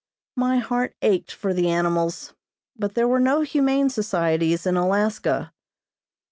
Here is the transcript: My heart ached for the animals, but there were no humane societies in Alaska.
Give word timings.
My 0.35 0.57
heart 0.57 0.95
ached 1.03 1.31
for 1.31 1.53
the 1.53 1.69
animals, 1.69 2.33
but 2.75 2.95
there 2.95 3.07
were 3.07 3.19
no 3.19 3.41
humane 3.41 3.91
societies 3.91 4.65
in 4.65 4.75
Alaska. 4.75 5.53